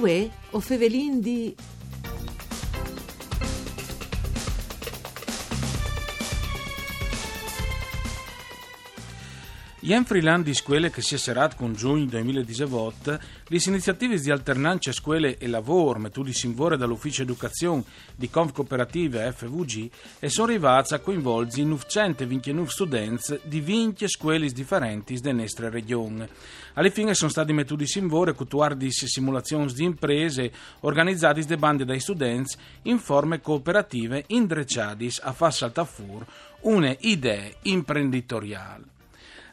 [0.00, 1.54] Uè, o Fevelin di...
[9.88, 14.92] In Friland di scuole che si è serat con giugno 2018, le iniziative di alternanza
[14.92, 17.84] scuole e lavoro, metodi sinvore dall'Ufficio Educazione
[18.14, 25.18] di Conf Cooperative FVG, e sono arrivate a coinvolgere 929 studenti di 20 scuole differenti
[25.20, 26.28] delle nostre regioni.
[26.74, 28.36] Alla fine sono stati metodi sinvore
[28.76, 35.54] di simulazioni di imprese organizzate da bande dai studenti in forme cooperative indrecciate a far
[35.54, 36.26] saltare fuori
[36.60, 38.96] une idee imprenditoriali.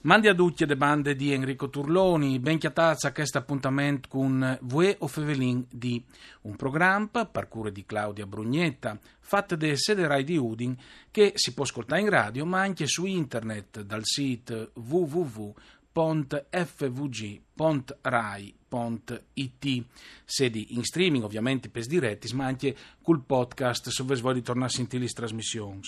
[0.05, 5.07] Mandi a tutti le bande di Enrico Turloni, ben chiatazza questo appuntamento con Vue o
[5.07, 5.99] Fevelin di
[6.41, 10.77] un programma, parcure di Claudia Brugnetta, fatto da sede Rai di Udin,
[11.09, 15.53] che si può ascoltare in radio ma anche su internet dal sito www.fvg.rai.com
[17.55, 19.85] www.it
[20.25, 25.03] sedi in streaming ovviamente per diretti ma anche col podcast se vuoi ritornare a sentire
[25.03, 25.79] le trasmissioni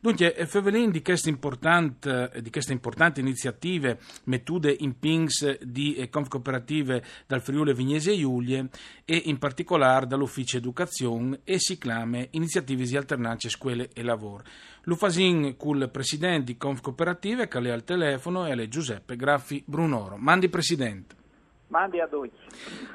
[0.00, 7.02] dunque Fevelin di queste importanti, di queste importanti iniziative mettute in pings di Conf Cooperative
[7.26, 8.68] dal Friuli Vignese e Giulie
[9.04, 14.44] e in particolare dall'Ufficio Educazione e si clame iniziative di alternanza scuole e lavoro.
[14.82, 20.16] Lufasin col presidente di Conf Cooperative che è al telefono e è Giuseppe Graffi Brunoro.
[20.16, 20.97] Mandi presidente
[21.68, 22.36] Mandi a tutti.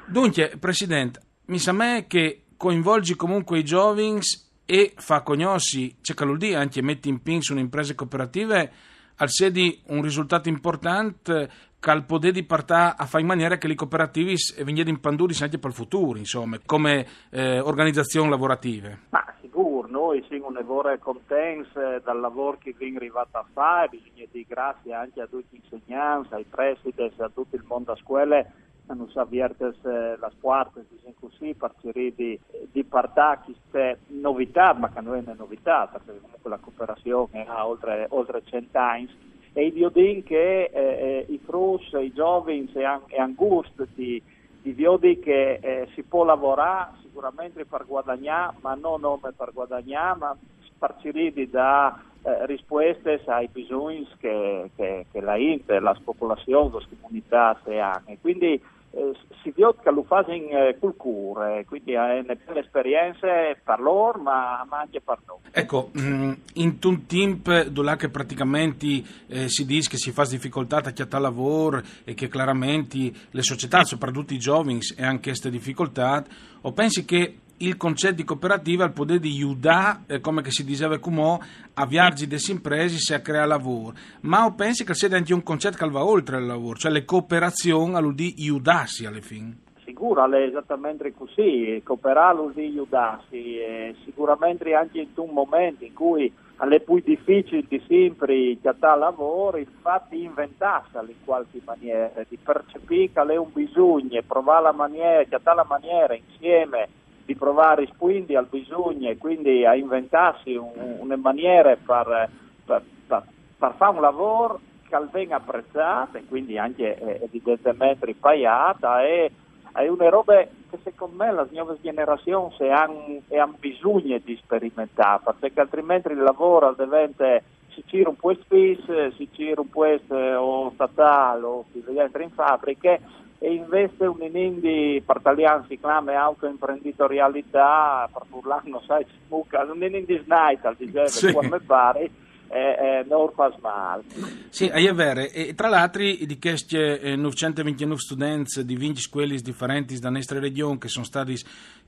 [0.06, 4.20] Dunque, Presidente, mi sa me che coinvolgi comunque i giovani
[4.66, 8.72] e fa cognosci, c'è caludì, anche metti in pin su un'impresa cooperative,
[9.16, 13.68] al sedi un risultato importante che al potere di partà a fare in maniera che
[13.68, 19.00] le cooperative vengano in panduri anche per il futuro, insomma, come eh, organizzazioni lavorative.
[19.10, 21.68] Ma sicuro, noi siamo un lavoro contenti
[22.02, 26.32] dal lavoro che viene arrivato a fare, bisogna dire grazie anche a tutti gli insegnanti,
[26.32, 31.54] ai presidi, a tutto il mondo a scuole non avviertes eh, le porte, diciamo così,
[31.54, 32.38] partire di,
[32.70, 37.66] di partire queste novità, ma che non è una novità, perché comunque la cooperazione ha
[37.66, 39.08] oltre, oltre 100 anni,
[39.52, 44.20] e io dico che eh, i frus, i giovani e anche gusto di,
[44.60, 50.18] di vedi che eh, si può lavorare sicuramente per guadagnare, ma non nome per guadagnare,
[50.18, 50.36] ma
[50.84, 57.58] partire da eh, risposte ai bisogni che, che, che la Inter, la popolazione, le comunità
[57.64, 58.16] hanno.
[58.20, 58.60] Quindi
[58.96, 59.12] eh,
[59.42, 63.26] si vede che lo fanno eh, cultura, quindi è una bella esperienza
[63.62, 65.38] per loro ma, ma, anche per noi.
[65.50, 70.76] Ecco, mm, in un tempo dove che praticamente eh, si dice che si fa difficoltà
[70.76, 76.24] a chiattare lavoro e che chiaramente le società, soprattutto i giovani, hanno anche queste difficoltà,
[76.60, 80.98] o pensi che il concetto di cooperativa al potere di aiutare, eh, come si diceva
[80.98, 81.38] come
[81.74, 85.76] a viaggi delle imprese se a creare lavoro, ma pensi che sia anche un concetto
[85.76, 89.58] che va oltre il lavoro, cioè le cooperazioni dire aiutarsi alle fine?
[89.84, 93.58] Sicuro, è esattamente così, cooperare vuol dire aiutarsi,
[94.04, 99.58] sicuramente anche in un momento in cui alle più difficili di sempre che ha lavoro,
[99.58, 99.68] il
[100.08, 105.38] di inventarsi in qualche maniera, di percepire che è un bisogno, provare la maniera, che
[105.42, 106.88] ha la maniera insieme
[107.34, 112.30] di provare quindi al bisogno e quindi a inventarsi un, una maniera per,
[112.64, 113.22] per, per,
[113.58, 119.30] per, fare un lavoro che venga apprezzato e quindi anche eh, evidentemente ripagata e
[119.72, 125.60] è una roba che secondo me le nuove generazioni hanno, hanno bisogno di sperimentare perché
[125.60, 127.40] altrimenti il lavoro diventa
[127.74, 132.30] si gira un po' spesso, si gira un po' o statale o si entra in
[132.30, 133.00] fabbriche
[133.38, 140.20] e invece un inindi per italiano si chiama autoimprenditorialità, per urlano sai, smucca, un inindi
[140.24, 141.32] snaita, diceva, sì.
[141.32, 142.10] come pare,
[142.48, 144.00] eh, eh, non fa.
[144.48, 145.20] Sì, è vero.
[145.20, 150.78] E tra l'altro, di questi eh, 929 studenti di 20 scuole differenti da nostra regione
[150.78, 151.36] che sono stati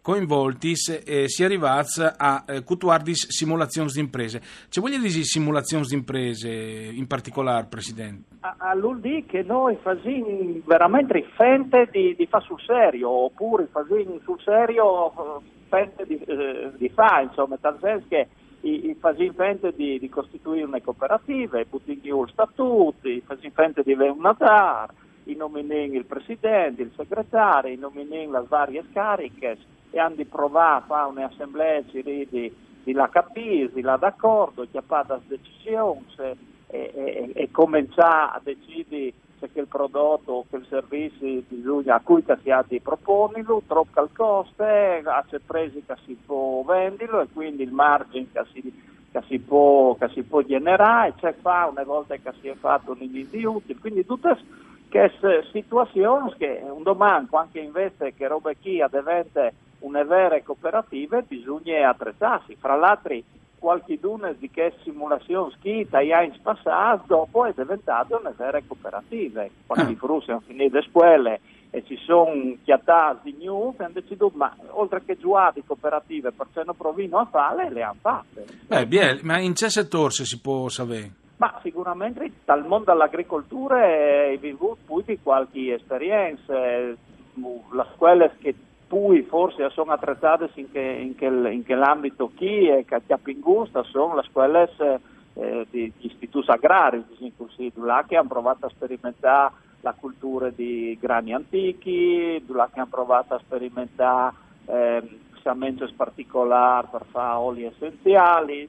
[0.01, 2.63] coinvolti, eh, si è arrivati a eh,
[3.13, 4.41] simulazioni di imprese.
[4.69, 8.35] C'è voglia di simulazioni di imprese in particolare, Presidente?
[8.59, 15.11] All'ULD che noi facciamo veramente fente di, di fare sul serio, oppure facciamo sul serio
[15.11, 18.29] eh, fente di, eh, di fare, insomma, nel senso che
[18.99, 24.35] facciamo fente di, di, costituire una cooperativa, buttiamo il statuto, facciamo fente di avere una
[24.35, 24.93] TAR,
[25.25, 29.59] nominiamo il presidente, il segretario, nominiamo le varie cariche
[29.91, 32.53] e hanno di provare a fare un'assemblea di,
[32.83, 36.37] di, la capire, di la d'accordo, ha fatto decisioni e,
[36.69, 42.51] e, e cominciare a decidere se quel prodotto o quel servizio bisogna a cui si
[42.51, 47.63] ha di proporlo, troppo al costo, a c'è presi che si può venderlo e quindi
[47.63, 48.63] il margine che si,
[49.11, 52.93] che si, può, che si può generare, c'è fa una volta che si è fatto
[52.93, 54.37] un indizi utile, quindi tutte
[54.89, 59.51] queste situazioni che un domani, anche invece che roba chi diventa
[59.81, 62.57] una vera cooperativa, bisogna attrezzarsi.
[62.57, 63.15] Fra l'altro,
[63.59, 69.45] qualche d'una di che simulazioni scritte agli anni passati, dopo è diventata una vera cooperativa.
[69.67, 69.91] Quando ah.
[69.91, 74.55] i frutti hanno finito le scuole e ci sono chiatati di new, hanno deciso, ma
[74.71, 78.45] oltre che giocare di cooperative per ceno provino a fare, le hanno fatte.
[78.67, 81.13] Beh, bien, ma in che settore si può sapere?
[81.39, 86.97] Ma sicuramente dal mondo dell'agricoltura hai avuto poi di qualche esperienza, le
[87.95, 88.55] scuole che
[88.87, 93.19] poi forse sono attrezzate in, che, in, che, in che l'ambito chi e che a
[93.19, 94.71] Pingusta sono le scuole
[95.35, 97.05] eh, di, di istituti agrari,
[97.37, 102.89] così, là che hanno provato a sperimentare la cultura di grani antichi, là che hanno
[102.91, 104.35] provato a sperimentare
[104.67, 105.03] eh,
[105.43, 108.69] semence particolari per fare oli essenziali,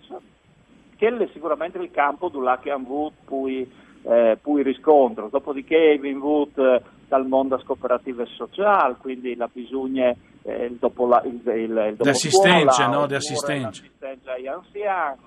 [0.98, 3.72] quello è sicuramente il campo dove che hanno avuto poi,
[4.04, 5.30] eh, poi riscontro.
[5.30, 10.14] Dopodiché abbiamo avuto dal mondo cooperative sociali, quindi la bisogna
[10.44, 13.08] eh, il dopo la, il, il, il dopo scuola, no?
[13.08, 13.68] Di assistenza.
[13.68, 15.26] l'assistenza agli anziani.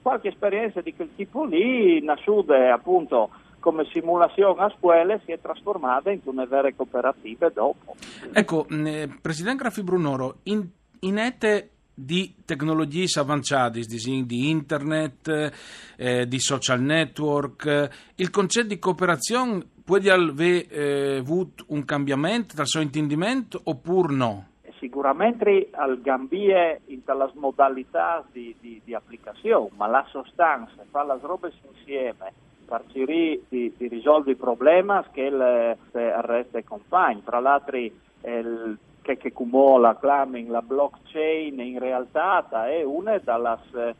[0.00, 2.30] Qualche esperienza di quel tipo lì, nasce
[2.72, 7.96] appunto come simulazione a scuole si è trasformata in una vera cooperativa dopo.
[8.32, 10.66] Ecco, eh, Presidente Graffi Brunoro, in,
[11.00, 15.52] in ete di tecnologie avanzate, di internet,
[15.96, 17.90] eh, di social network.
[18.16, 24.46] Il concetto di cooperazione può aver eh, avuto un cambiamento dal suo intendimento oppure no?
[24.80, 31.18] Sicuramente al gambie in tale modalità di, di, di, applicazione, ma la sostanza, fa le
[31.22, 32.32] robe insieme
[32.66, 37.22] cercare di, di risolvere i problemi che le, resta compagni.
[37.24, 43.94] Tra l'altro il che, cumola clamming la blockchain in realtà è una delle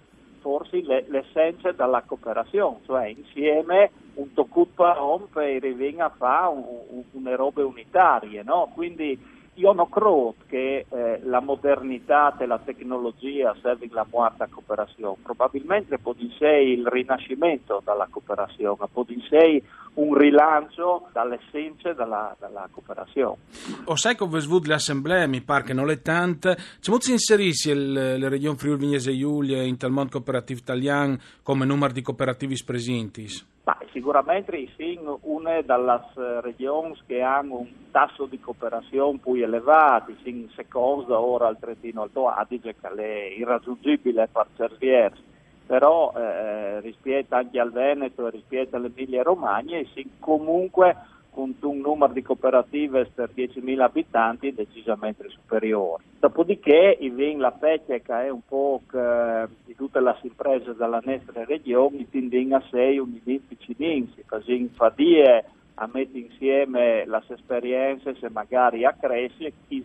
[0.45, 6.49] forse le, l'essenza della cooperazione, cioè insieme un tocut per rompe e rivenga a fare
[6.49, 8.71] un, un, una robe unitarie, no?
[8.75, 9.19] Quindi
[9.55, 15.99] io non credo che eh, la modernità e la tecnologia servano la morta cooperazione, probabilmente
[15.99, 19.63] può essere il rinascimento della cooperazione, può essere
[19.95, 23.37] un rilancio dall'essenza della, della cooperazione.
[23.85, 28.29] O sai come svud l'assemblea, mi pare che non è tante, c'è molto inserirsi le
[28.29, 33.27] regioni Friuli Vignese Giulia in tal mondo cooperativo italiano come numero di cooperativi presenti?
[33.65, 40.49] Ma sicuramente sono una delle regioni che hanno un tasso di cooperazione più elevato, in
[40.55, 45.23] seconda ora al Trentino Alto Adige, che è irraggiungibile per certi versi,
[45.67, 50.97] però eh, rispetto anche al Veneto e rispetto all'Emilia Romagna, sì, comunque
[51.35, 56.05] con un numero di cooperative per 10.000 abitanti decisamente superiore.
[56.21, 61.45] Dopodiché i vin la pecca è un po' che, di tutte le imprese della nostra
[61.45, 65.45] regione tendono a sé un difficili, così fa dire
[65.75, 69.85] a mettere insieme le esperienze se magari a crescere chi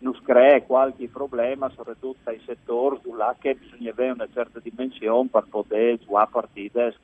[0.00, 3.00] nos crea qualche problema soprattutto ai settori
[3.38, 6.94] che bisogna avere una certa dimensione per poter giocare partite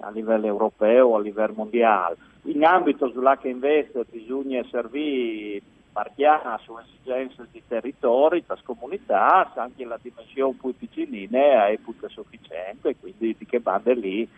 [0.00, 2.16] a livello europeo o a livello mondiale.
[2.42, 5.60] In ambito sulla che invece bisogna servire
[5.92, 12.08] partiamo su esigenze di territori, per comunità, anche la dimensione più piccolina è più che
[12.08, 14.28] sufficiente, quindi di che bande lì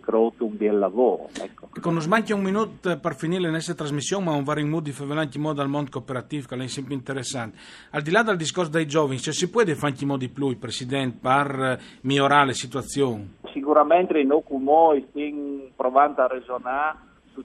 [0.00, 1.28] croto un bel lavoro.
[1.40, 1.68] Ecco.
[1.74, 4.92] Ecco, non smanca un minuto per finire la nostra trasmissione, ma un vario modo di
[4.92, 7.58] fare anche modo al mondo cooperativo, che è sempre interessante.
[7.90, 11.18] Al di là del discorso dei giovani, se si può fare anche modi più, Presidente,
[11.20, 13.36] per migliorare la situazione?
[13.52, 16.98] Sicuramente noi come stiamo provando a ragionare
[17.32, 17.42] su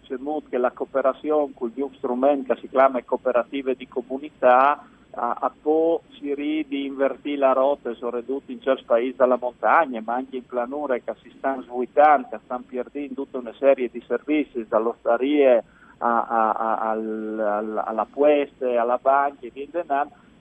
[0.50, 6.02] che la cooperazione con gli strumenti che si chiama cooperative di comunità a, a po'
[6.18, 10.46] si ridi invertire la rotta sono ridotti in certi paesi dalla montagna, ma anche in
[10.46, 15.64] planure che si stanno svuotando, stanno perdendo tutta una serie di servizi, dall'osteria
[16.00, 16.96] alla
[18.10, 19.68] pueste, alla banca e via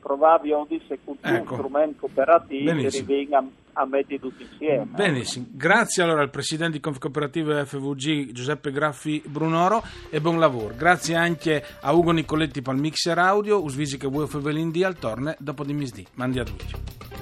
[0.09, 1.55] provavi oggi se con ecco.
[1.57, 4.87] strumento cooperativo che rivenga a mettere tutti insieme.
[4.87, 10.75] Benissimo, grazie allora al Presidente di Confcooperative FVG Giuseppe Graffi Brunoro e buon lavoro.
[10.77, 14.99] Grazie anche a Ugo Nicoletti per il mixer audio, usvisi che vuoi fevelin di al
[14.99, 16.07] torne dopo di misdì.
[16.15, 17.18] Mandi a tutti.